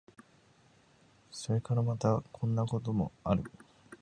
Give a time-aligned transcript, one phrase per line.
[1.29, 3.43] それからまた、こんなところもある。